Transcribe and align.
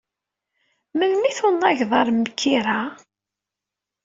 Melmi 0.97 1.27
i 1.29 1.31
tunageḍ 1.37 1.91
ar 1.99 2.07
Mkira? 2.19 2.79